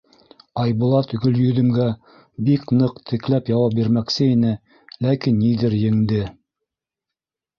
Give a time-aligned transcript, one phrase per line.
[0.59, 1.83] Айбулат Гөлйөҙөмгә
[2.47, 4.53] бик ныҡ текләп яуап бирмәксе ине,
[5.09, 6.23] ләкин ниҙер енде.